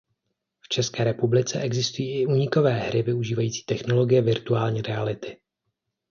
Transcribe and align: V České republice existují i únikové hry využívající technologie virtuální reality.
V 0.61 0.69
České 0.69 1.03
republice 1.03 1.59
existují 1.61 2.21
i 2.21 2.25
únikové 2.25 2.71
hry 2.71 3.01
využívající 3.01 3.63
technologie 3.63 4.21
virtuální 4.21 4.81
reality. 4.81 5.37